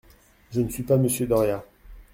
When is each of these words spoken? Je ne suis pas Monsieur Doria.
Je 0.51 0.61
ne 0.61 0.69
suis 0.69 0.81
pas 0.81 0.97
Monsieur 0.97 1.27
Doria. 1.27 1.63